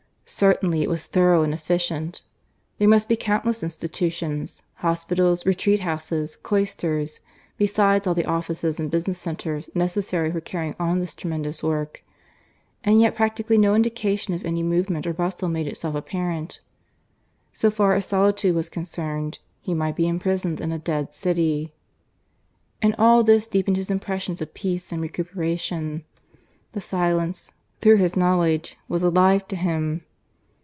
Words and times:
Certainly 0.33 0.81
it 0.81 0.89
was 0.89 1.03
thorough 1.05 1.43
and 1.43 1.53
efficient. 1.53 2.21
There 2.77 2.87
must 2.87 3.09
be 3.09 3.17
countless 3.17 3.63
institutions 3.63 4.63
hospitals, 4.75 5.45
retreat 5.45 5.81
houses, 5.81 6.37
cloisters, 6.37 7.19
besides 7.57 8.07
all 8.07 8.13
the 8.13 8.23
offices 8.25 8.79
and 8.79 8.89
business 8.89 9.19
centres 9.19 9.69
necessary 9.75 10.31
for 10.31 10.39
carrying 10.39 10.77
on 10.79 11.01
this 11.01 11.13
tremendous 11.13 11.61
work; 11.61 12.05
and 12.81 13.01
yet 13.01 13.13
practically 13.13 13.57
no 13.57 13.75
indication 13.75 14.33
of 14.33 14.45
any 14.45 14.63
movement 14.63 15.05
or 15.05 15.11
bustle 15.11 15.49
made 15.49 15.67
itself 15.67 15.95
apparent. 15.95 16.61
So 17.51 17.69
far 17.69 17.93
as 17.93 18.05
solitude 18.05 18.55
was 18.55 18.69
concerned, 18.69 19.39
he 19.59 19.73
might 19.73 19.97
be 19.97 20.07
imprisoned 20.07 20.61
in 20.61 20.71
a 20.71 20.79
dead 20.79 21.13
city. 21.13 21.73
And 22.81 22.95
all 22.97 23.21
this 23.21 23.47
deepened 23.47 23.75
his 23.75 23.91
impressions 23.91 24.41
of 24.41 24.53
peace 24.53 24.93
and 24.93 25.01
recuperation. 25.01 26.05
The 26.71 26.79
silence, 26.79 27.51
through 27.81 27.97
his 27.97 28.15
knowledge, 28.15 28.77
was 28.87 29.03
alive 29.03 29.45
to 29.49 29.57
him. 29.57 30.03